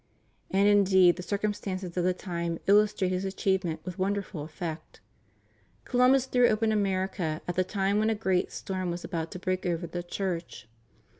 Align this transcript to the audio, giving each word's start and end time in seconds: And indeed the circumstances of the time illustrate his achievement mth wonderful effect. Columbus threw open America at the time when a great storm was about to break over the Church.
And 0.49 0.67
indeed 0.67 1.15
the 1.17 1.21
circumstances 1.21 1.95
of 1.95 2.03
the 2.03 2.13
time 2.15 2.57
illustrate 2.65 3.09
his 3.09 3.23
achievement 3.23 3.85
mth 3.85 3.99
wonderful 3.99 4.41
effect. 4.41 4.99
Columbus 5.85 6.25
threw 6.25 6.47
open 6.47 6.71
America 6.71 7.39
at 7.47 7.55
the 7.55 7.63
time 7.63 7.99
when 7.99 8.09
a 8.09 8.15
great 8.15 8.51
storm 8.51 8.89
was 8.89 9.03
about 9.03 9.29
to 9.33 9.37
break 9.37 9.63
over 9.63 9.85
the 9.85 10.01
Church. 10.01 10.67